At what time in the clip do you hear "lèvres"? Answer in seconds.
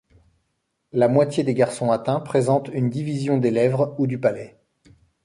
3.51-3.93